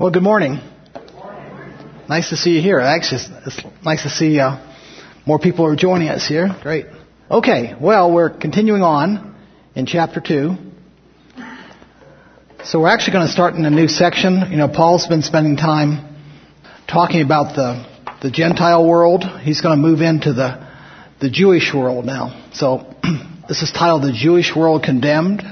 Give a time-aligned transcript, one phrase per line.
[0.00, 0.60] Well, good morning.
[2.08, 2.80] Nice to see you here.
[2.80, 4.56] Actually, it's nice to see uh,
[5.26, 6.48] more people are joining us here.
[6.62, 6.86] Great.
[7.30, 9.36] Okay, well, we're continuing on
[9.74, 10.56] in chapter 2.
[12.64, 14.50] So we're actually going to start in a new section.
[14.50, 16.16] You know, Paul's been spending time
[16.88, 17.86] talking about the,
[18.22, 19.22] the Gentile world.
[19.42, 20.66] He's going to move into the,
[21.20, 22.48] the Jewish world now.
[22.54, 22.94] So
[23.50, 25.42] this is titled The Jewish World Condemned.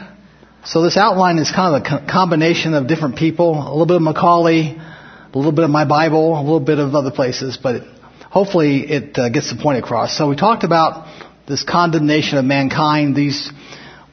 [0.65, 3.97] So this outline is kind of a co- combination of different people, a little bit
[3.97, 7.83] of Macaulay, a little bit of my Bible, a little bit of other places, but
[8.31, 10.17] hopefully it uh, gets the point across.
[10.19, 11.07] So we talked about
[11.47, 13.51] this condemnation of mankind, these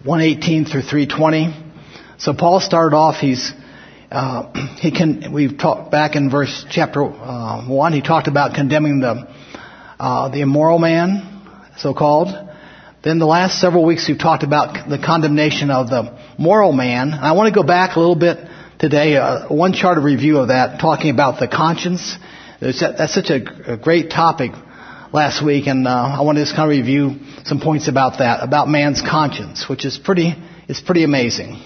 [0.04, 1.54] 118 through 320.
[2.20, 3.52] So Paul started off, he's,
[4.12, 9.00] uh, he can, we've talked back in verse chapter uh, 1, he talked about condemning
[9.00, 9.28] the,
[10.00, 11.42] uh, the immoral man,
[11.78, 12.28] so called.
[13.06, 17.12] Then the last several weeks we've talked about the condemnation of the moral man.
[17.14, 18.40] And I want to go back a little bit
[18.80, 22.18] today, uh, one chart of review of that, talking about the conscience.
[22.60, 24.54] That's such a, a great topic
[25.14, 28.42] last week, and uh, I want to just kind of review some points about that,
[28.42, 30.34] about man's conscience, which is pretty,
[30.68, 31.62] is pretty amazing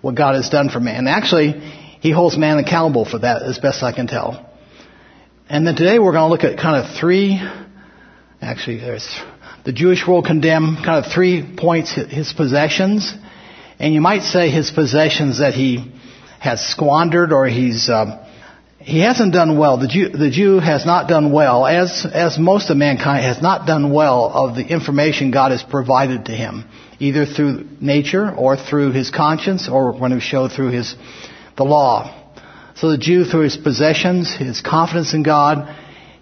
[0.00, 1.06] what God has done for man.
[1.06, 1.52] Actually,
[2.00, 4.50] He holds man accountable for that as best I can tell.
[5.48, 7.40] And then today we're going to look at kind of three,
[8.40, 9.22] actually there's
[9.64, 13.14] the Jewish world condemn kind of three points his possessions,
[13.78, 15.92] and you might say his possessions that he
[16.40, 18.18] has squandered or he's um,
[18.80, 19.78] he hasn't done well.
[19.78, 23.64] The Jew, the Jew has not done well, as as most of mankind has not
[23.64, 26.64] done well of the information God has provided to him,
[26.98, 30.96] either through nature or through his conscience or when he showed through his
[31.56, 32.18] the law.
[32.74, 35.72] So the Jew, through his possessions, his confidence in God,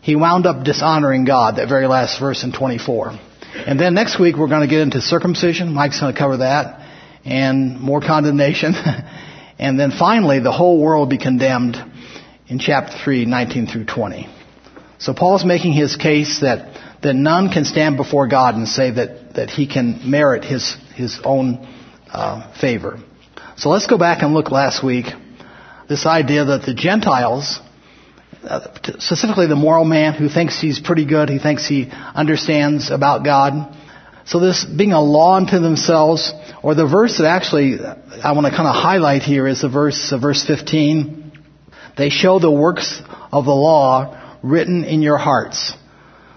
[0.03, 1.57] he wound up dishonoring God.
[1.57, 3.19] That very last verse in 24.
[3.55, 5.73] And then next week we're going to get into circumcision.
[5.73, 6.87] Mike's going to cover that
[7.25, 8.75] and more condemnation.
[9.59, 11.77] and then finally the whole world will be condemned
[12.49, 14.29] in chapter 3, 19 through 20.
[14.99, 19.35] So Paul's making his case that, that none can stand before God and say that,
[19.35, 21.67] that he can merit his, his own
[22.13, 22.99] uh, favor.
[23.57, 25.07] So let's go back and look last week.
[25.89, 27.61] This idea that the Gentiles
[28.43, 33.77] specifically the moral man who thinks he's pretty good, he thinks he understands about God.
[34.25, 38.51] So this being a law unto themselves, or the verse that actually I want to
[38.51, 41.33] kind of highlight here is the verse, uh, verse 15.
[41.97, 43.03] They show the works
[43.33, 45.75] of the law written in your hearts.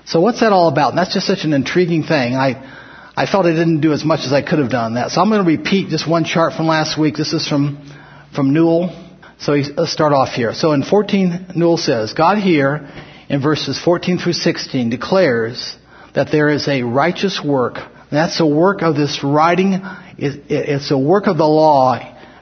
[0.06, 0.90] So what's that all about?
[0.90, 2.36] And that's just such an intriguing thing.
[2.36, 5.12] I, I felt I didn't do as much as I could have done that.
[5.12, 7.16] So I'm going to repeat just one chart from last week.
[7.16, 7.90] This is from,
[8.36, 9.03] from Newell.
[9.40, 10.54] So let's uh, start off here.
[10.54, 12.90] So in 14, Newell says, God here
[13.30, 15.76] in verses 14 through 16 declares
[16.14, 17.78] that there is a righteous work.
[18.12, 19.82] That's a work of this writing.
[20.18, 22.00] It's a work of the law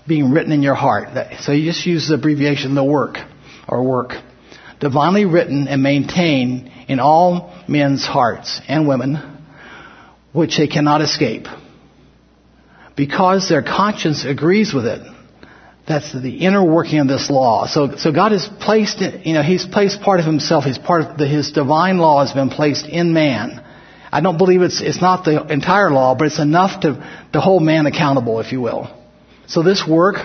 [0.08, 1.10] being written in your heart.
[1.40, 3.18] So you just use the abbreviation, the work,
[3.68, 4.12] or work.
[4.82, 9.18] Divinely written and maintained in all men's hearts and women,
[10.34, 11.48] which they cannot escape.
[12.98, 15.02] Because their conscience agrees with it.
[15.88, 17.68] That's the inner working of this law.
[17.68, 20.64] So, so God has placed, you know, He's placed part of Himself.
[20.64, 23.64] He's part of the, His divine law has been placed in man.
[24.12, 27.64] I don't believe it's, it's not the entire law, but it's enough to, to hold
[27.64, 28.96] man accountable, if you will.
[29.48, 30.16] So this work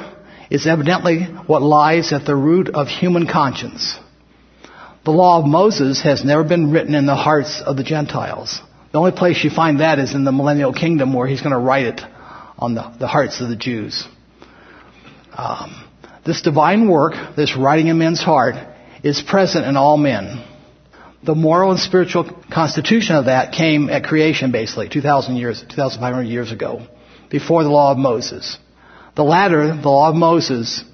[0.51, 3.97] is evidently what lies at the root of human conscience.
[5.05, 8.61] The law of Moses has never been written in the hearts of the Gentiles.
[8.93, 11.59] The only place you find that is in the millennial kingdom where he's going to
[11.59, 12.01] write it
[12.59, 14.07] on the, the hearts of the Jews.
[15.37, 15.85] Um,
[16.25, 18.55] this divine work, this writing in men's heart,
[19.03, 20.45] is present in all men.
[21.23, 26.53] The moral and spiritual constitution of that came at creation, basically, 2,000 years, 2,500 years
[26.53, 26.87] ago,
[27.31, 28.59] before the law of Moses.
[29.15, 30.85] The latter, the law of Moses,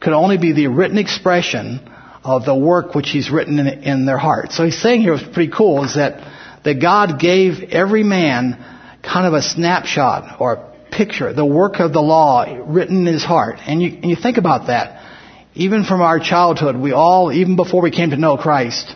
[0.00, 1.80] could only be the written expression
[2.22, 4.52] of the work which he's written in, in their heart.
[4.52, 6.20] So he's saying here, what's pretty cool, is that,
[6.64, 8.64] that God gave every man
[9.02, 13.58] kind of a snapshot or picture, the work of the law written in his heart.
[13.66, 15.04] And you, and you think about that.
[15.54, 18.94] Even from our childhood, we all, even before we came to know Christ,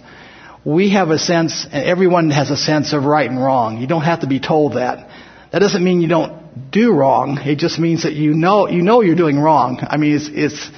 [0.64, 3.78] we have a sense, and everyone has a sense of right and wrong.
[3.78, 5.08] You don't have to be told that.
[5.52, 7.38] That doesn't mean you don't do wrong.
[7.38, 9.78] It just means that you know, you know you're doing wrong.
[9.80, 10.70] I mean, it's, it's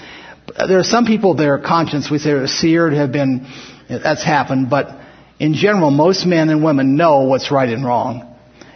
[0.68, 3.48] there are some people, their conscience, we say, are seared, have been,
[3.88, 5.00] that's happened, but
[5.38, 8.31] in general, most men and women know what's right and wrong.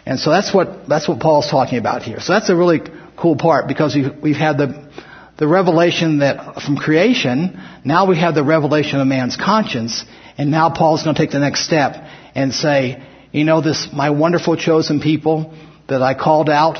[0.06, 2.20] And so that's what, that's what Paul's talking about here.
[2.20, 2.80] So that's a really
[3.16, 4.88] cool part because we've, we've had the,
[5.36, 10.04] the revelation that from creation, now we have the revelation of man's conscience,
[10.38, 11.96] and now Paul's going to take the next step
[12.36, 15.54] and say, you know, this, my wonderful chosen people
[15.88, 16.78] that I called out,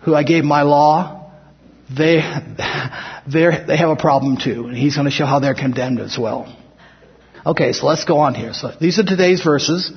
[0.00, 1.30] who I gave my law,
[1.88, 2.16] they
[3.26, 4.66] they, they have a problem too.
[4.66, 6.54] And he's going to show how they're condemned as well.
[7.44, 8.52] Okay, so let's go on here.
[8.52, 9.92] So these are today's verses.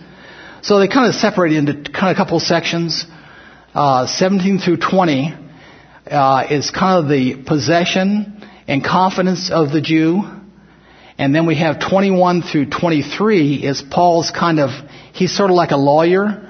[0.61, 3.05] So they kind of separate into kind of a couple sections.
[3.73, 5.35] Uh, 17 through 20
[6.07, 10.23] uh, is kind of the possession and confidence of the Jew.
[11.17, 14.69] And then we have 21 through 23 is Paul's kind of,
[15.13, 16.41] he's sort of like a lawyer.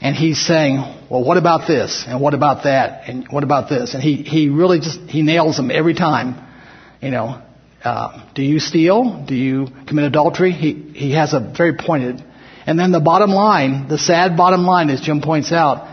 [0.00, 0.78] And he's saying,
[1.10, 2.04] well, what about this?
[2.06, 3.08] And what about that?
[3.08, 3.92] And what about this?
[3.92, 6.46] And he, he really just, he nails them every time.
[7.02, 7.42] You know,
[7.84, 9.24] uh, do you steal?
[9.26, 10.52] Do you commit adultery?
[10.52, 12.22] He, he has a very pointed.
[12.70, 15.92] And then the bottom line, the sad bottom line, as Jim points out,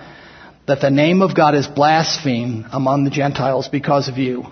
[0.68, 4.46] that the name of God is blasphemed among the Gentiles because of you.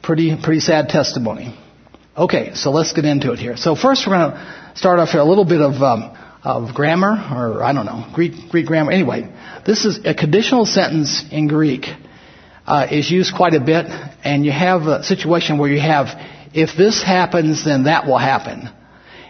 [0.00, 1.58] Pretty, pretty sad testimony.
[2.16, 3.56] Okay, so let's get into it here.
[3.56, 7.14] So first we're going to start off here a little bit of, um, of grammar,
[7.34, 8.92] or I don't know, Greek, Greek grammar.
[8.92, 9.28] Anyway,
[9.66, 11.86] this is a conditional sentence in Greek
[12.64, 13.86] uh, is used quite a bit,
[14.22, 16.16] and you have a situation where you have
[16.54, 18.70] if this happens, then that will happen.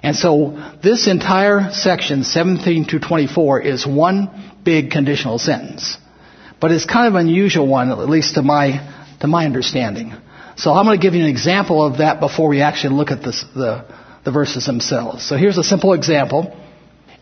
[0.02, 5.96] And so this entire section, 17 to 24, is one big conditional sentence.
[6.60, 10.14] But it's kind of an unusual one, at least to my, to my understanding.
[10.56, 13.22] So I'm going to give you an example of that before we actually look at
[13.22, 13.84] this, the,
[14.24, 15.26] the verses themselves.
[15.26, 16.56] So here's a simple example.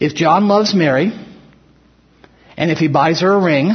[0.00, 1.12] If John loves Mary,
[2.56, 3.72] and if he buys her a ring,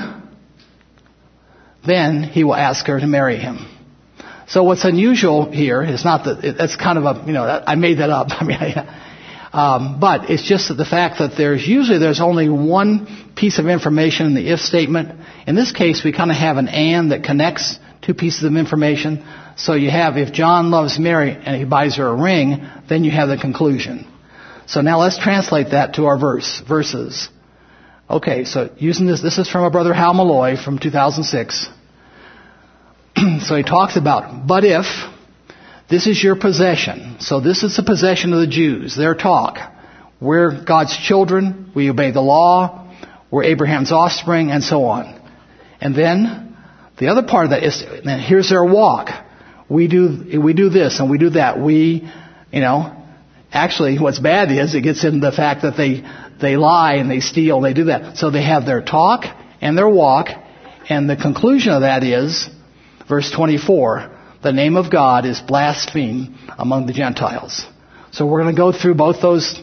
[1.86, 3.73] then he will ask her to marry him.
[4.48, 8.00] So what's unusual here is not that that's kind of a you know I made
[8.00, 8.28] that up.
[8.32, 8.60] I mean,
[9.54, 14.26] um, but it's just the fact that there's usually there's only one piece of information
[14.26, 15.20] in the if statement.
[15.48, 19.26] In this case, we kind of have an and that connects two pieces of information.
[19.56, 23.12] So you have if John loves Mary and he buys her a ring, then you
[23.12, 24.08] have the conclusion.
[24.66, 27.30] So now let's translate that to our verse verses.
[28.10, 31.70] Okay, so using this, this is from our brother Hal Malloy from 2006.
[33.42, 34.86] so he talks about, but if
[35.90, 39.60] this is your possession, so this is the possession of the Jews, their talk.
[40.20, 42.92] We're God's children, we obey the law,
[43.30, 45.22] we're Abraham's offspring, and so on.
[45.82, 46.56] And then
[46.98, 49.10] the other part of that is, then here's their walk.
[49.70, 51.60] We do, we do this and we do that.
[51.60, 52.10] We,
[52.52, 53.04] you know,
[53.52, 56.04] actually what's bad is it gets into the fact that they,
[56.42, 58.18] they lie and they steal, they do that.
[58.18, 59.26] So they have their talk
[59.62, 60.28] and their walk,
[60.90, 62.50] and the conclusion of that is
[63.08, 64.12] Verse 24,
[64.44, 67.66] the name of God is blasphemed among the Gentiles.
[68.12, 69.60] So we're going to go through both those,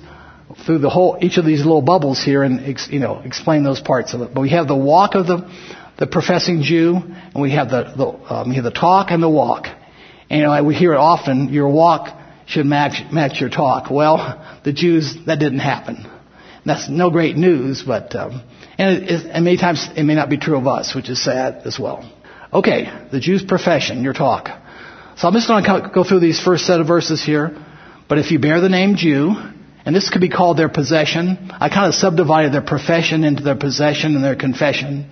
[0.66, 4.12] through the whole, each of these little bubbles here and, you know, explain those parts
[4.14, 4.34] of it.
[4.34, 5.50] But we have the walk of the,
[5.98, 9.28] the professing Jew, and we have the, the, um, we have the talk and the
[9.28, 9.66] walk.
[10.28, 12.16] And, you know, we hear it often, your walk
[12.46, 13.90] should match, match your talk.
[13.90, 16.10] Well, the Jews, that didn't happen.
[16.66, 18.42] That's no great news, but, um,
[18.76, 21.62] and, it, and many times it may not be true of us, which is sad
[21.64, 22.10] as well.
[22.52, 24.48] Okay, the Jew's profession, your talk.
[25.16, 27.56] So I'm just going to go through these first set of verses here.
[28.08, 29.36] But if you bear the name Jew,
[29.84, 33.54] and this could be called their possession, I kind of subdivided their profession into their
[33.54, 35.08] possession and their confession.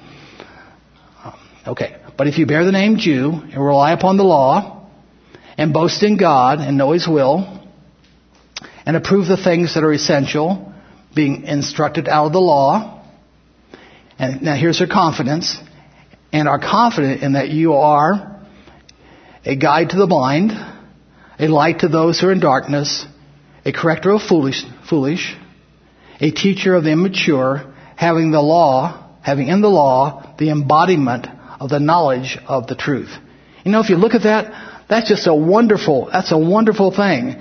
[1.22, 1.34] Um,
[1.68, 4.88] okay, but if you bear the name Jew and rely upon the law,
[5.56, 7.62] and boast in God and know His will,
[8.84, 10.72] and approve the things that are essential,
[11.14, 13.04] being instructed out of the law,
[14.18, 15.56] and now here's their confidence
[16.32, 18.38] and are confident in that you are
[19.44, 20.52] a guide to the blind,
[21.38, 23.06] a light to those who are in darkness,
[23.64, 25.36] a corrector of foolish, foolish,
[26.20, 31.26] a teacher of the immature, having the law, having in the law the embodiment
[31.60, 33.10] of the knowledge of the truth.
[33.64, 37.36] You know, if you look at that, that's just a wonderful, that's a wonderful thing.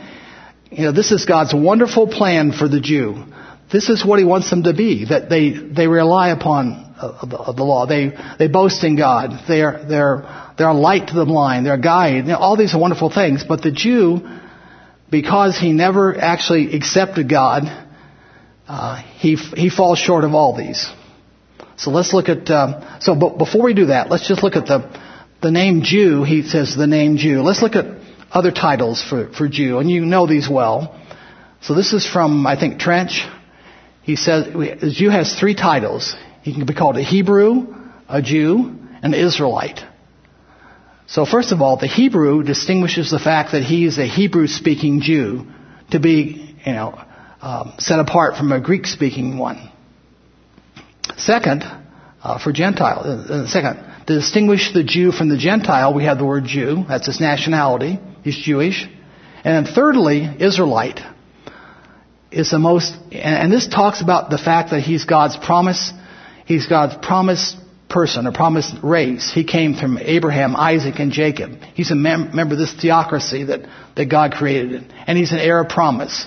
[0.71, 3.23] You know, this is God's wonderful plan for the Jew.
[3.71, 7.37] This is what He wants them to be, that they, they rely upon of the,
[7.37, 7.85] of the law.
[7.85, 9.31] They, they boast in God.
[9.47, 11.65] They're, they're, they're a light to the blind.
[11.65, 12.25] They're a guide.
[12.25, 13.43] You know, all these are wonderful things.
[13.43, 14.27] But the Jew,
[15.09, 17.63] because he never actually accepted God,
[18.67, 20.91] uh, he, he falls short of all these.
[21.77, 24.65] So let's look at, uh, so but before we do that, let's just look at
[24.65, 24.99] the,
[25.41, 26.23] the name Jew.
[26.23, 27.41] He says the name Jew.
[27.41, 27.85] Let's look at
[28.31, 30.99] other titles for, for Jew, and you know these well.
[31.61, 33.25] So this is from, I think, Trench.
[34.01, 34.47] He says,
[34.93, 36.15] Jew has three titles.
[36.47, 37.75] He can be called a Hebrew,
[38.07, 38.73] a Jew,
[39.03, 39.81] an Israelite.
[41.05, 45.45] So first of all, the Hebrew distinguishes the fact that he is a Hebrew-speaking Jew
[45.91, 47.03] to be, you know,
[47.41, 49.69] um, set apart from a Greek-speaking one.
[51.17, 51.65] Second,
[52.23, 56.17] uh, for Gentile, uh, uh, second, to distinguish the Jew from the Gentile, we have
[56.17, 56.85] the word Jew.
[56.87, 57.99] That's his nationality.
[58.23, 58.87] He's Jewish.
[59.43, 61.01] And then thirdly, Israelite
[62.31, 65.91] is the most, and this talks about the fact that he's God's promise
[66.47, 67.57] He's God's promised
[67.89, 69.29] person, a promised race.
[69.31, 71.61] He came from Abraham, Isaac, and Jacob.
[71.73, 74.93] He's a mem- member of this theocracy that, that God created.
[75.05, 76.25] And he's an heir of promise.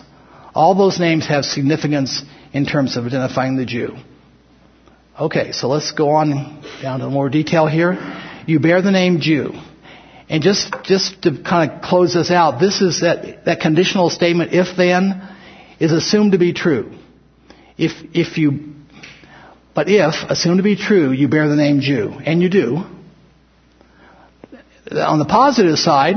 [0.55, 2.23] All those names have significance
[2.53, 3.97] in terms of identifying the Jew.
[5.19, 7.97] Okay, so let's go on down to more detail here.
[8.47, 9.53] You bear the name Jew.
[10.29, 14.53] And just, just to kind of close this out, this is that, that conditional statement,
[14.53, 15.29] if then,
[15.79, 16.93] is assumed to be true.
[17.79, 18.75] If, if you,
[19.75, 22.85] but if, assumed to be true, you bear the name Jew, and you do,
[24.93, 26.17] on the positive side,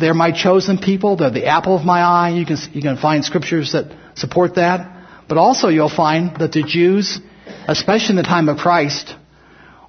[0.00, 3.24] they're my chosen people, they're the apple of my eye, you can, you can find
[3.24, 4.92] scriptures that support that.
[5.28, 7.20] But also you'll find that the Jews
[7.66, 9.14] especially in the time of Christ,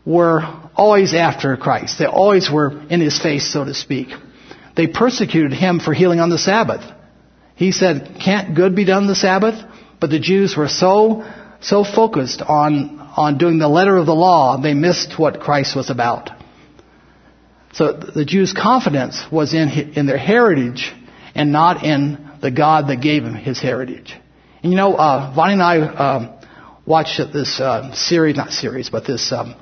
[0.06, 0.42] were
[0.76, 2.00] always after Christ.
[2.00, 4.10] They always were in his face, so to speak.
[4.76, 6.84] They persecuted him for healing on the Sabbath.
[7.56, 9.64] He said, can't good be done the Sabbath?
[10.00, 11.24] But the Jews were so,
[11.68, 15.90] so focused on, on doing the letter of the law, they missed what Christ was
[15.90, 16.30] about.
[17.74, 20.94] So the Jews' confidence was in, in their heritage
[21.36, 24.16] and not in the God that gave them his heritage.
[24.64, 26.42] And you know, uh, and I, uh,
[26.86, 29.34] watch this uh, series, not series, but this.
[29.34, 29.56] Um,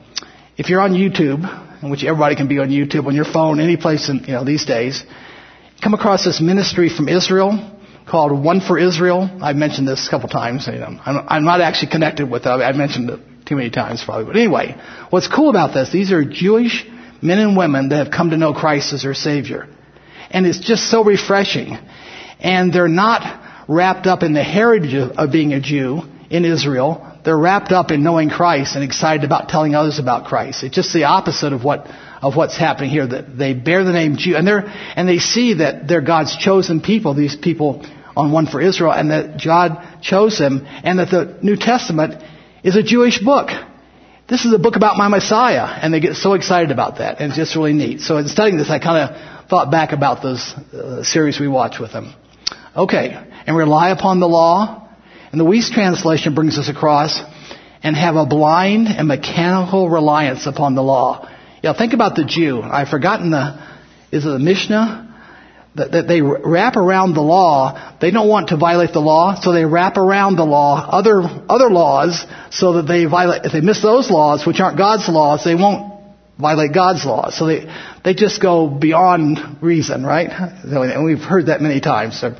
[0.57, 1.41] if you're on YouTube,
[1.89, 4.63] which everybody can be on YouTube, on your phone, any place in, you know these
[4.65, 5.03] days,
[5.83, 7.74] come across this ministry from Israel
[8.07, 9.29] called One for Israel.
[9.41, 10.67] I've mentioned this a couple times.
[10.67, 12.49] I'm, not actually connected with it.
[12.49, 14.25] I've mentioned it too many times probably.
[14.25, 14.75] But anyway,
[15.09, 15.91] what's cool about this?
[15.91, 16.85] These are Jewish
[17.21, 19.67] men and women that have come to know Christ as their Savior,
[20.29, 21.77] and it's just so refreshing.
[22.39, 27.11] And they're not wrapped up in the heritage of, being a Jew in Israel.
[27.23, 30.63] They're wrapped up in knowing Christ and excited about telling others about Christ.
[30.63, 31.87] It's just the opposite of what
[32.21, 33.07] of what's happening here.
[33.07, 36.81] That they bear the name Jew and they're and they see that they're God's chosen
[36.81, 37.15] people.
[37.15, 37.83] These people
[38.15, 42.23] on one for Israel, and that God chose him and that the New Testament
[42.63, 43.49] is a Jewish book.
[44.27, 47.29] This is a book about my Messiah, and they get so excited about that, and
[47.29, 48.01] it's just really neat.
[48.01, 51.79] So in studying this, I kind of thought back about those uh, series we watched
[51.79, 52.13] with them.
[52.75, 54.85] Okay, and rely upon the law
[55.35, 57.21] and the Wuest translation brings us across
[57.83, 61.29] and have a blind and mechanical reliance upon the law.
[61.61, 62.61] Yeah, think about the Jew.
[62.61, 63.61] I've forgotten the,
[64.13, 65.13] is it the Mishnah?
[65.75, 67.97] That, they wrap around the law.
[67.99, 71.69] They don't want to violate the law, so they wrap around the law, other, other
[71.69, 75.55] laws, so that they violate, if they miss those laws, which aren't God's laws, they
[75.55, 76.01] won't
[76.39, 77.37] violate God's laws.
[77.37, 77.69] So they,
[78.05, 80.29] they just go beyond reason, right?
[80.29, 82.19] And we've heard that many times.
[82.19, 82.35] So,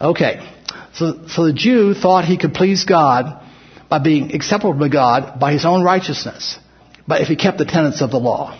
[0.00, 0.46] okay.
[0.94, 3.40] So, so the Jew thought he could please God
[3.88, 6.58] by being acceptable to God by his own righteousness,
[7.06, 8.58] but if he kept the tenets of the law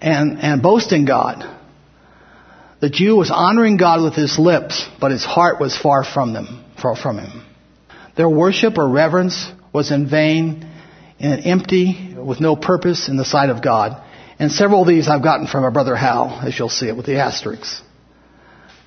[0.00, 1.57] and, and boasting God.
[2.80, 6.64] The Jew was honoring God with his lips, but his heart was far from them,
[6.80, 7.44] far from him.
[8.16, 10.68] Their worship or reverence was in vain
[11.18, 14.02] and empty, with no purpose in the sight of God.
[14.38, 17.06] And several of these I've gotten from our brother Hal, as you'll see it with
[17.06, 17.82] the asterisks.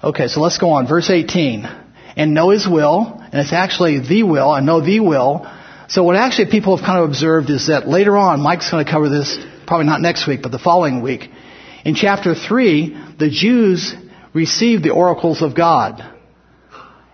[0.02, 0.88] Okay, so let's go on.
[0.88, 1.68] Verse 18
[2.16, 5.50] and know His will, and it's actually the will, and know the will.
[5.88, 8.92] So what actually people have kind of observed is that later on, Mike's going to
[8.92, 11.30] cover this, probably not next week, but the following week.
[11.84, 13.96] In chapter 3, the Jews
[14.34, 16.04] received the oracles of God.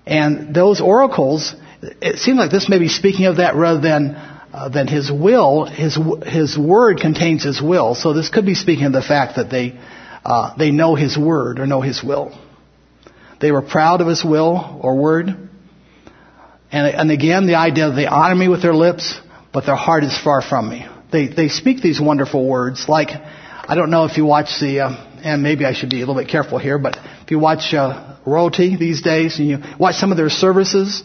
[0.05, 4.15] And those oracles, it seems like this may be speaking of that rather than
[4.53, 7.95] uh, than his will, his his word contains his will.
[7.95, 9.77] So this could be speaking of the fact that they
[10.23, 12.37] uh, they know his word or know his will.
[13.39, 15.27] They were proud of his will or word.
[16.71, 19.19] And, and again, the idea that they honor me with their lips,
[19.53, 20.85] but their heart is far from me.
[21.11, 23.09] They, they speak these wonderful words like,
[23.69, 26.15] I don't know if you watch the, uh, and maybe I should be a little
[26.15, 30.11] bit careful here, but if you watch uh, royalty these days and you watch some
[30.11, 31.03] of their services,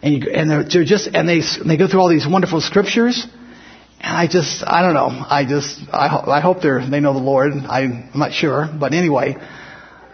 [0.00, 3.26] and, you, and they're, they're just, and they, they go through all these wonderful scriptures,
[3.98, 7.18] and I just, I don't know, I just, I, I hope they're, they know the
[7.18, 7.52] Lord.
[7.52, 9.34] I'm not sure, but anyway,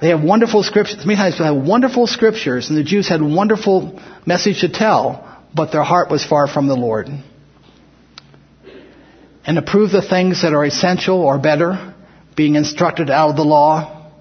[0.01, 1.05] they have wonderful scriptures.
[1.05, 5.71] Many times they have wonderful scriptures, and the Jews had wonderful message to tell, but
[5.71, 7.09] their heart was far from the Lord.
[9.49, 11.95] And approve the things that are essential or better,
[12.37, 14.12] being instructed out of the law.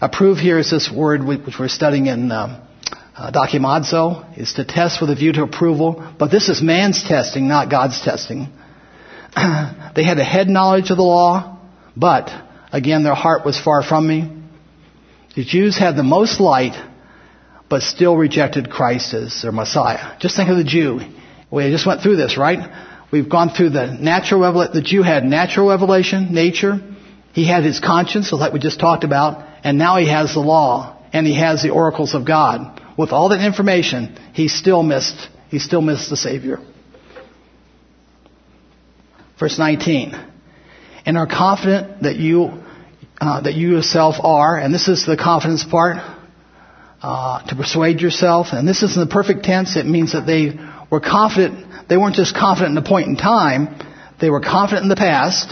[0.00, 2.62] Approve here is this word which we're studying in um,
[3.16, 6.08] uh, dokimazo, is to test with a view to approval.
[6.20, 8.46] But this is man's testing, not God's testing.
[9.34, 11.58] they had a head knowledge of the law,
[11.96, 12.30] but
[12.72, 14.30] again, their heart was far from me.
[15.34, 16.80] The Jews had the most light,
[17.68, 20.16] but still rejected Christ as their Messiah.
[20.20, 21.00] Just think of the Jew.
[21.50, 22.93] We just went through this, right?
[23.14, 24.74] We've gone through the natural revelation.
[24.74, 26.80] The Jew had natural revelation, nature.
[27.32, 31.00] He had his conscience, like we just talked about, and now he has the law,
[31.12, 32.82] and he has the oracles of God.
[32.98, 36.58] With all that information, he still missed, he still missed the Savior.
[39.38, 40.20] Verse 19.
[41.06, 42.50] And are confident that you,
[43.20, 45.98] uh, that you yourself are, and this is the confidence part,
[47.00, 50.58] uh, to persuade yourself, and this is in the perfect tense, it means that they
[50.90, 53.78] were confident, they weren't just confident in the point in time,
[54.20, 55.48] they were confident in the past,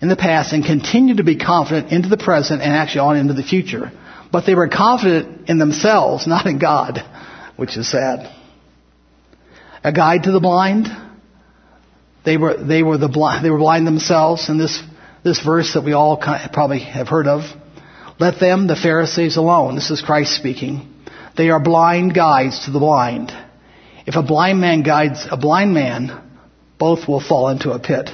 [0.00, 3.34] in the past, and continued to be confident into the present and actually on into
[3.34, 3.92] the future.
[4.32, 7.04] But they were confident in themselves, not in God,
[7.56, 8.34] which is sad.
[9.82, 10.88] A guide to the blind.
[12.24, 14.82] They were, they were the blind, they were blind themselves in this,
[15.24, 17.42] this verse that we all probably have heard of.
[18.18, 19.74] Let them, the Pharisees, alone.
[19.74, 20.86] This is Christ speaking.
[21.36, 23.32] They are blind guides to the blind.
[24.10, 26.20] If a blind man guides a blind man,
[26.80, 28.10] both will fall into a pit.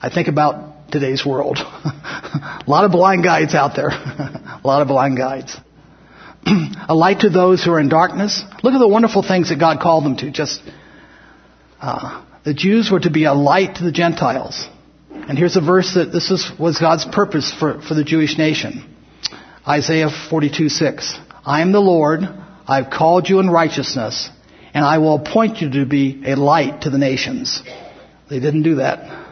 [0.00, 1.58] I think about today's world.
[1.60, 3.88] a lot of blind guides out there.
[3.90, 5.54] a lot of blind guides.
[6.46, 8.42] a light to those who are in darkness.
[8.62, 10.30] Look at the wonderful things that God called them to.
[10.30, 10.62] Just
[11.78, 14.66] uh, the Jews were to be a light to the Gentiles.
[15.10, 18.96] And here's a verse that this is, was God's purpose for, for the Jewish nation.
[19.68, 21.18] Isaiah 42, 6.
[21.44, 22.20] I am the Lord,
[22.66, 24.30] I've called you in righteousness,
[24.74, 27.62] and I will appoint you to be a light to the nations.
[28.28, 29.26] They didn't do that.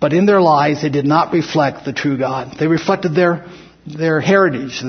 [0.00, 2.56] But in their lives, they did not reflect the true God.
[2.58, 3.46] They reflected their,
[3.86, 4.82] their heritage,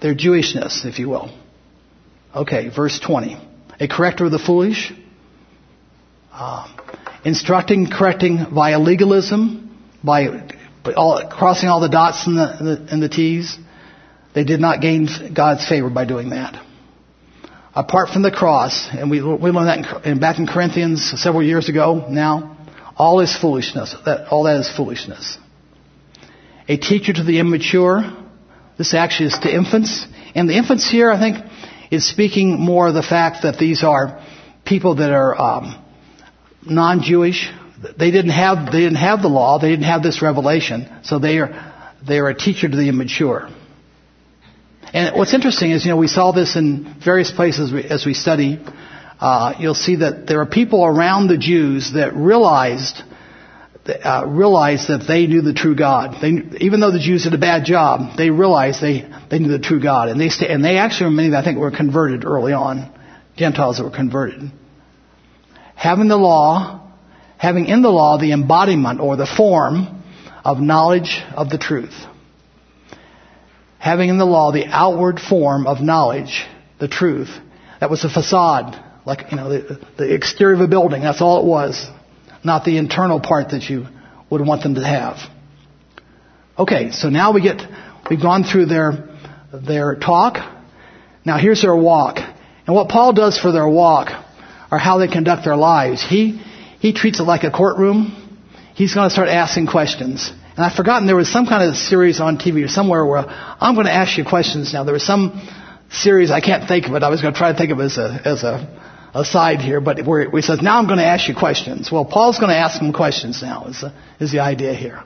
[0.00, 1.36] their Jewishness, if you will.
[2.34, 3.36] Okay, verse 20.
[3.80, 4.92] A corrector of the foolish,
[6.32, 6.68] uh,
[7.24, 10.28] instructing, correcting via legalism, by
[10.96, 13.58] all, crossing all the dots and the, the, and the T's,
[14.34, 16.62] they did not gain God's favor by doing that.
[17.76, 21.68] Apart from the cross, and we, we learned that in, back in Corinthians several years
[21.68, 22.56] ago now,
[22.96, 23.94] all is foolishness.
[24.06, 25.36] That, all that is foolishness.
[26.68, 28.00] A teacher to the immature.
[28.78, 30.06] This actually is to infants.
[30.34, 31.44] And the infants here, I think,
[31.90, 34.24] is speaking more of the fact that these are
[34.64, 35.84] people that are um,
[36.64, 37.50] non-Jewish,
[37.98, 39.58] they didn't have they didn't have the law.
[39.58, 40.88] They didn't have this revelation.
[41.02, 43.50] So they are they are a teacher to the immature.
[44.92, 48.60] And what's interesting is, you know, we saw this in various places as we study.
[49.20, 53.02] Uh, you'll see that there are people around the Jews that realized
[53.86, 56.20] uh, realized that they knew the true God.
[56.20, 59.60] They, even though the Jews did a bad job, they realized they, they knew the
[59.60, 62.92] true God, and they stay, and they actually many I think were converted early on,
[63.36, 64.50] Gentiles that were converted.
[65.76, 66.86] Having the law
[67.38, 70.02] having in the law the embodiment or the form
[70.44, 71.94] of knowledge of the truth.
[73.78, 76.44] Having in the law the outward form of knowledge,
[76.78, 77.30] the truth.
[77.80, 81.02] That was a facade, like, you know, the, the exterior of a building.
[81.02, 81.86] That's all it was.
[82.42, 83.86] Not the internal part that you
[84.30, 85.18] would want them to have.
[86.58, 87.60] Okay, so now we get,
[88.08, 89.08] we've gone through their,
[89.52, 90.36] their talk.
[91.24, 92.16] Now here's their walk.
[92.66, 94.08] And what Paul does for their walk,
[94.72, 96.42] or how they conduct their lives, he,
[96.80, 98.38] he treats it like a courtroom.
[98.74, 100.32] He's going to start asking questions.
[100.56, 103.74] And I've forgotten there was some kind of series on TV or somewhere where I'm
[103.74, 104.84] going to ask you questions now.
[104.84, 105.46] There was some
[105.90, 107.02] series, I can't think of it.
[107.02, 109.60] I was going to try to think of it as a, as a, a side
[109.60, 111.92] here, but where he says, now I'm going to ask you questions.
[111.92, 115.04] Well, Paul's going to ask him questions now is the, is the idea here.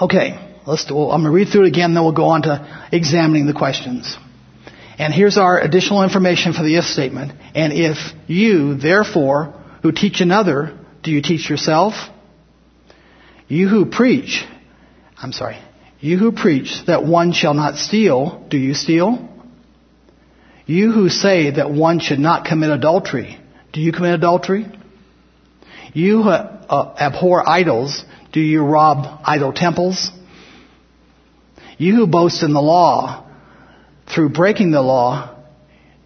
[0.00, 2.88] Okay, let's do, I'm going to read through it again, then we'll go on to
[2.90, 4.16] examining the questions.
[4.98, 7.32] And here's our additional information for the if statement.
[7.54, 11.94] And if you, therefore, who teach another, do you teach yourself?
[13.54, 14.44] You who preach,
[15.16, 15.58] I'm sorry,
[16.00, 19.28] you who preach that one shall not steal, do you steal?
[20.66, 23.38] You who say that one should not commit adultery,
[23.72, 24.66] do you commit adultery?
[25.92, 30.10] You who uh, abhor idols, do you rob idol temples?
[31.78, 33.24] You who boast in the law,
[34.12, 35.32] through breaking the law,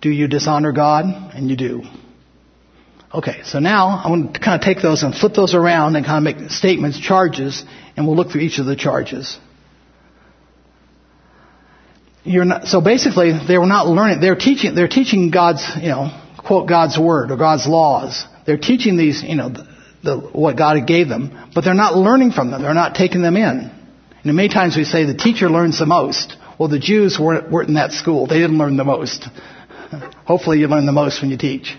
[0.02, 1.06] do you dishonor God?
[1.34, 1.82] And you do.
[3.12, 6.04] Okay, so now I want to kind of take those and flip those around and
[6.04, 7.64] kind of make statements, charges,
[7.96, 9.38] and we'll look through each of the charges.
[12.26, 14.20] Not, so basically, they were not learning.
[14.20, 14.74] They're teaching.
[14.74, 18.26] They're teaching God's, you know, quote God's word or God's laws.
[18.44, 19.66] They're teaching these, you know, the,
[20.04, 22.60] the, what God gave them, but they're not learning from them.
[22.60, 23.70] They're not taking them in.
[24.22, 26.36] And many times we say the teacher learns the most.
[26.58, 28.26] Well, the Jews weren't, weren't in that school.
[28.26, 29.26] They didn't learn the most.
[30.26, 31.74] Hopefully, you learn the most when you teach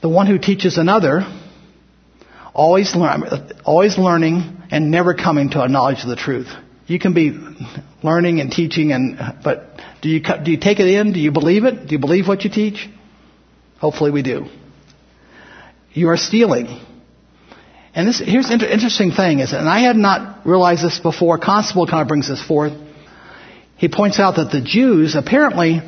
[0.00, 1.22] the one who teaches another,
[2.54, 3.24] always, learn,
[3.64, 6.48] always learning and never coming to a knowledge of the truth.
[6.86, 7.38] You can be
[8.02, 11.12] learning and teaching, and but do you do you take it in?
[11.12, 11.86] Do you believe it?
[11.86, 12.88] Do you believe what you teach?
[13.78, 14.46] Hopefully, we do.
[15.92, 16.80] You are stealing.
[17.94, 21.36] And this, here's inter- interesting thing is, and I had not realized this before.
[21.38, 22.72] Constable kind of brings this forth.
[23.76, 25.80] He points out that the Jews apparently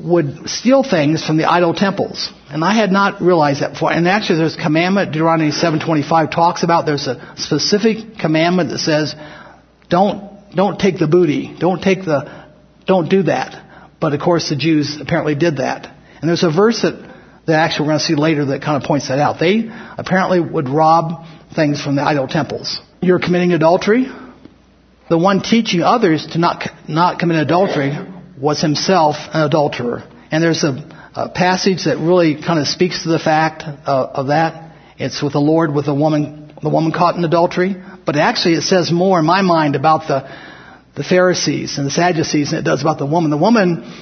[0.00, 2.30] would steal things from the idol temples.
[2.50, 3.92] And I had not realized that before.
[3.92, 9.14] And actually there's a commandment, Deuteronomy 7.25 talks about, there's a specific commandment that says,
[9.88, 11.54] don't, don't take the booty.
[11.58, 12.46] Don't take the,
[12.86, 13.90] don't do that.
[14.00, 15.92] But of course the Jews apparently did that.
[16.20, 16.94] And there's a verse that,
[17.46, 19.40] that actually we're going to see later that kind of points that out.
[19.40, 22.80] They apparently would rob things from the idol temples.
[23.00, 24.06] You're committing adultery.
[25.10, 27.96] The one teaching others to not, not commit adultery
[28.40, 30.08] was himself an adulterer.
[30.30, 34.26] And there's a, a passage that really kind of speaks to the fact of, of
[34.28, 34.76] that.
[34.98, 37.76] It's with the Lord with the woman, the woman caught in adultery.
[38.04, 40.28] But actually it says more in my mind about the,
[40.96, 43.30] the Pharisees and the Sadducees than it does about the woman.
[43.30, 43.92] The woman,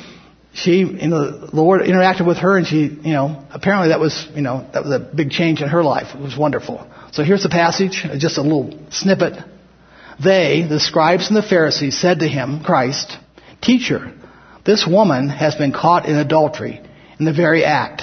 [0.52, 4.26] she, you know, the Lord interacted with her and she, you know, apparently that was,
[4.34, 6.14] you know, that was a big change in her life.
[6.14, 6.86] It was wonderful.
[7.12, 9.34] So here's the passage, uh, just a little snippet.
[10.22, 13.18] They, the scribes and the Pharisees, said to him, Christ,
[13.60, 14.12] Teacher,
[14.66, 16.82] this woman has been caught in adultery
[17.18, 18.02] in the very act.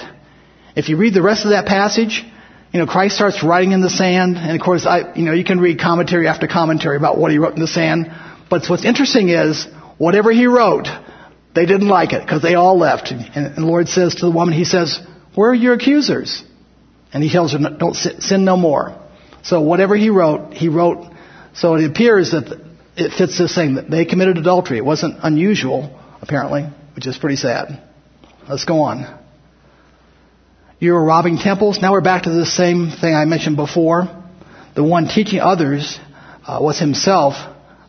[0.75, 2.23] If you read the rest of that passage,
[2.71, 5.43] you know, Christ starts writing in the sand, and of course, I, you know, you
[5.43, 8.11] can read commentary after commentary about what he wrote in the sand.
[8.49, 10.87] But what's interesting is, whatever he wrote,
[11.53, 13.11] they didn't like it because they all left.
[13.11, 14.99] And, and the Lord says to the woman, He says,
[15.35, 16.43] "Where are your accusers?"
[17.13, 18.97] And He tells her, "Don't sin no more."
[19.43, 21.05] So whatever he wrote, he wrote.
[21.53, 22.59] So it appears that
[22.95, 24.77] it fits this thing that they committed adultery.
[24.77, 26.63] It wasn't unusual apparently,
[26.95, 27.83] which is pretty sad.
[28.47, 29.19] Let's go on.
[30.79, 31.79] You were robbing temples.
[31.81, 34.07] Now we're back to the same thing I mentioned before.
[34.75, 35.99] The one teaching others
[36.47, 37.33] uh, was himself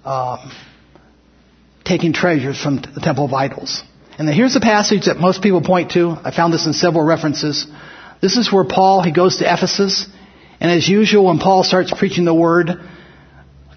[0.05, 0.51] uh,
[1.85, 3.83] taking treasures from the temple of idols.
[4.19, 6.17] And then here's the passage that most people point to.
[6.25, 7.67] I found this in several references.
[8.21, 10.09] This is where Paul, he goes to Ephesus.
[10.59, 12.71] And as usual, when Paul starts preaching the word,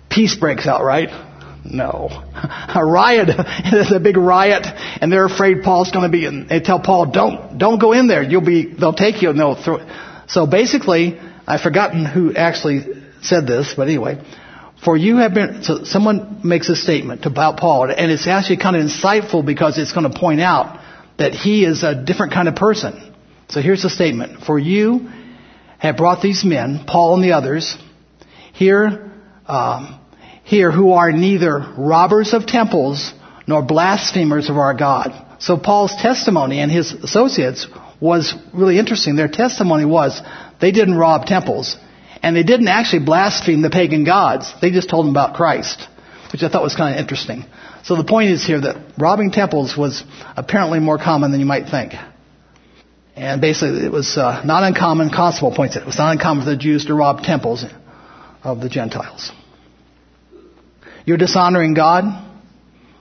[0.10, 1.27] peace breaks out, right?
[1.70, 2.10] No.
[2.76, 3.30] A riot.
[3.72, 4.66] There's a big riot,
[5.02, 6.26] and they're afraid Paul's going to be.
[6.26, 8.24] In, they tell Paul, "Don't, don't go in there.
[8.24, 8.74] You'll be.
[8.74, 9.80] They'll take you and they'll throw."
[10.28, 12.82] So basically, I've forgotten who actually
[13.22, 14.22] said this, but anyway,
[14.84, 15.64] for you have been.
[15.64, 19.94] So someone makes a statement about Paul, and it's actually kind of insightful because it's
[19.94, 20.84] going to point out
[21.18, 23.14] that he is a different kind of person.
[23.50, 25.10] So here's the statement: For you
[25.80, 27.78] have brought these men, Paul and the others,
[28.54, 29.12] here.
[29.48, 29.97] Um,
[30.48, 33.14] here who are neither robbers of temples
[33.48, 35.12] nor blasphemers of our God.
[35.40, 37.68] So Paul's testimony and his associates
[38.00, 39.18] was really interesting.
[39.18, 40.22] Their testimony was
[40.62, 41.76] they didn't rob temples
[42.24, 44.54] and they didn't actually blaspheme the pagan gods.
[44.62, 45.86] They just told them about Christ,
[46.32, 47.44] which I thought was kind of interesting.
[47.84, 50.02] So the point is here that robbing temples was
[50.38, 51.92] apparently more common than you might think.
[53.18, 56.52] And basically it was uh, not uncommon, Constable points out, it was not uncommon for
[56.52, 57.66] the Jews to rob temples
[58.44, 59.34] of the Gentiles.
[61.08, 62.04] You're dishonoring God.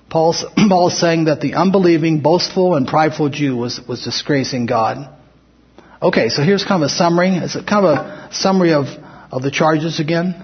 [0.08, 5.12] Paul's, Paul saying that the unbelieving, boastful, and prideful Jew was, was disgracing God.
[6.00, 7.30] Okay, so here's kind of a summary.
[7.30, 8.86] It's a kind of a summary of,
[9.32, 10.36] of the charges again.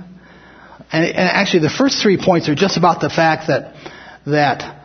[0.90, 3.76] And, and actually, the first three points are just about the fact that
[4.26, 4.84] that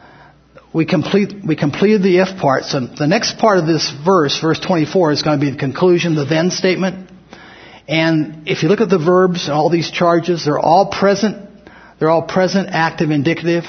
[0.72, 2.66] we complete we completed the if part.
[2.66, 6.14] So the next part of this verse, verse 24, is going to be the conclusion,
[6.14, 7.10] the then statement.
[7.88, 11.47] And if you look at the verbs and all these charges, they're all present
[12.00, 13.64] they're all present, active, indicative,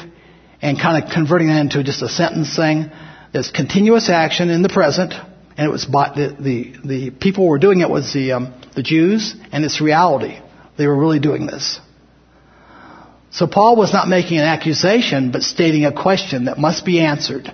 [0.60, 2.90] and kind of converting that into just a sentence saying
[3.32, 5.14] there's continuous action in the present,
[5.56, 8.60] and it was by, the, the, the people who were doing it was the, um,
[8.74, 10.38] the Jews, and it's reality.
[10.76, 11.80] They were really doing this.
[13.30, 17.52] So Paul was not making an accusation, but stating a question that must be answered.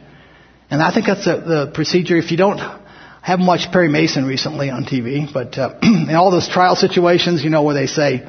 [0.70, 2.16] And I think that's a, the procedure.
[2.16, 2.60] If you don't
[3.24, 7.48] haven't watched Perry Mason recently on TV, but uh, in all those trial situations, you
[7.48, 8.22] know, where they say,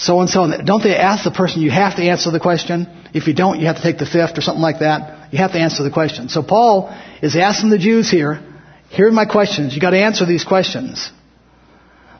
[0.00, 0.50] so and so.
[0.64, 2.86] Don't they ask the person, you have to answer the question?
[3.12, 5.30] If you don't, you have to take the fifth or something like that.
[5.30, 6.30] You have to answer the question.
[6.30, 6.88] So Paul
[7.22, 8.40] is asking the Jews here,
[8.88, 9.74] here are my questions.
[9.74, 11.12] You got to answer these questions.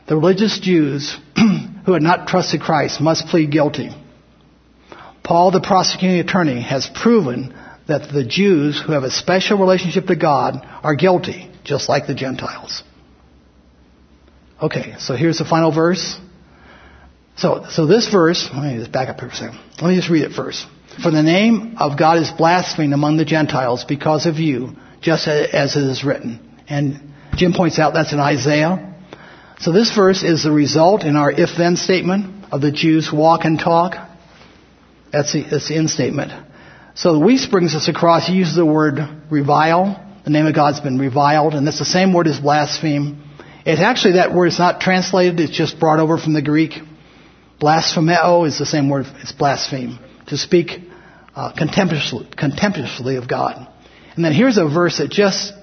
[0.07, 1.17] The religious Jews
[1.85, 3.89] who had not trusted Christ must plead guilty.
[5.23, 7.55] Paul, the prosecuting attorney, has proven
[7.87, 12.13] that the Jews who have a special relationship to God are guilty, just like the
[12.13, 12.83] Gentiles.
[14.61, 16.19] Okay, so here's the final verse.
[17.37, 19.59] So, so this verse, let me just back up here for a second.
[19.81, 20.65] Let me just read it first.
[21.01, 25.75] For the name of God is blasphemed among the Gentiles because of you, just as
[25.75, 26.39] it is written.
[26.67, 28.93] And Jim points out that's in Isaiah.
[29.59, 33.57] So this verse is the result in our if-then statement of the Jews walk and
[33.57, 33.95] talk.
[35.11, 36.31] That's the, that's the in statement.
[36.93, 40.07] So the Weiss brings us across, he uses the word revile.
[40.23, 43.23] The name of God's been reviled, and that's the same word as blaspheme.
[43.65, 46.73] It's actually that word is not translated, it's just brought over from the Greek.
[47.61, 49.99] Blasphemeo is the same word, it's blaspheme.
[50.27, 50.71] To speak
[51.35, 53.67] uh, contemptuously, contemptuously of God.
[54.15, 55.53] And then here's a verse that just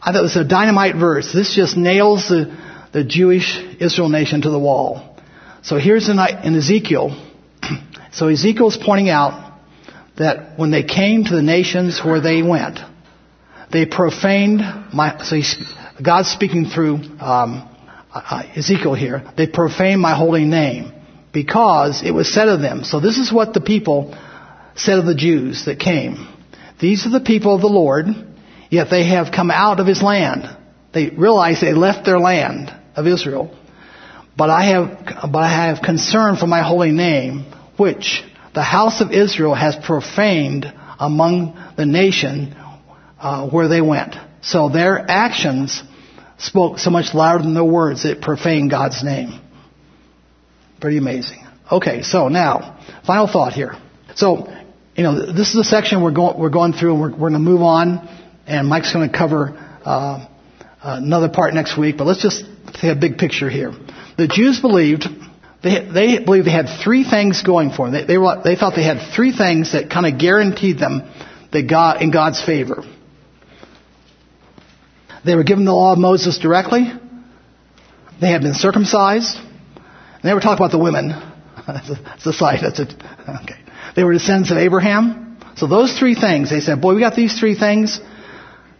[0.00, 1.32] I thought it was a dynamite verse.
[1.32, 2.56] This just nails the,
[2.92, 5.16] the Jewish Israel nation to the wall.
[5.62, 7.20] So here's in, in Ezekiel.
[8.12, 9.58] So Ezekiel's pointing out
[10.16, 12.78] that when they came to the nations where they went,
[13.72, 14.60] they profaned
[14.92, 15.40] my, so
[16.00, 17.68] God's speaking through um,
[18.14, 19.28] uh, Ezekiel here.
[19.36, 20.93] They profaned my holy name
[21.34, 22.84] because it was said of them.
[22.84, 24.16] So this is what the people
[24.76, 26.28] said of the Jews that came.
[26.80, 28.06] These are the people of the Lord,
[28.70, 30.44] yet they have come out of his land.
[30.94, 33.54] They realize they left their land of Israel.
[34.36, 37.44] But I have, but I have concern for my holy name,
[37.76, 38.22] which
[38.54, 42.54] the house of Israel has profaned among the nation
[43.18, 44.14] uh, where they went.
[44.42, 45.82] So their actions
[46.38, 49.40] spoke so much louder than their words it profaned God's name.
[50.84, 51.42] Pretty amazing.
[51.72, 53.74] Okay, so now, final thought here.
[54.16, 54.54] So,
[54.94, 57.32] you know, this is a section we're going, we're going through and we're, we're going
[57.32, 58.06] to move on
[58.46, 60.26] and Mike's going to cover uh,
[60.82, 62.44] another part next week, but let's just
[62.74, 63.72] take a big picture here.
[64.18, 65.06] The Jews believed
[65.62, 67.94] they, they believed they had three things going for them.
[67.94, 71.10] They, they, were, they thought they had three things that kind of guaranteed them
[71.50, 72.84] that God in God's favor.
[75.24, 76.92] They were given the law of Moses directly.
[78.20, 79.38] They had been circumcised.
[80.24, 81.10] They were talking about the women.
[81.66, 82.60] That's a, side.
[82.62, 82.84] That's a,
[83.42, 83.60] okay.
[83.94, 85.38] They were descendants of Abraham.
[85.56, 88.00] So those three things, they said, boy, we got these three things.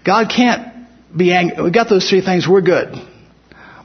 [0.04, 1.62] God can't be angry.
[1.62, 2.48] We got those three things.
[2.48, 2.94] We're good.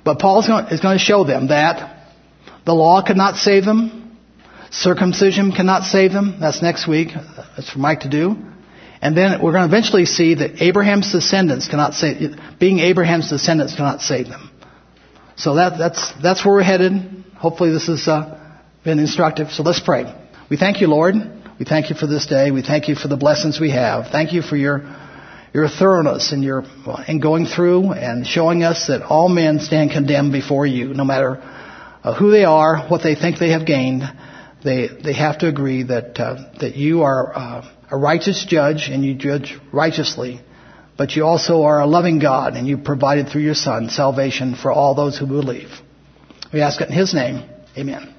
[0.04, 2.08] But Paul is going to show them that
[2.66, 4.18] the law could not save them.
[4.72, 6.38] Circumcision cannot save them.
[6.40, 7.10] That's next week.
[7.56, 8.36] That's for Mike to do.
[9.02, 13.76] And then we're going to eventually see that Abraham's descendants cannot save, being Abraham's descendants
[13.76, 14.50] cannot save them.
[15.36, 17.26] So that, that's, that's where we're headed.
[17.40, 18.38] Hopefully this has uh,
[18.84, 19.50] been instructive.
[19.50, 20.14] So let's pray.
[20.50, 21.16] We thank you, Lord.
[21.58, 22.52] We thank you for this day.
[22.52, 24.12] We thank you for the blessings we have.
[24.12, 24.82] Thank you for your,
[25.54, 26.66] your thoroughness in your,
[27.08, 31.38] in going through and showing us that all men stand condemned before you, no matter
[32.04, 34.04] uh, who they are, what they think they have gained,
[34.62, 39.06] they, they have to agree that, uh, that you are uh, a righteous judge and
[39.06, 40.42] you judge righteously,
[40.98, 44.74] but you also are a loving God and you provided through your Son salvation for
[44.74, 45.70] all those who believe.
[46.52, 47.48] We ask it in His name.
[47.78, 48.19] Amen.